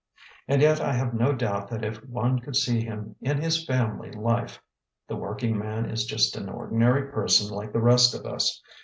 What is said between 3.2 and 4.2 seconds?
in his family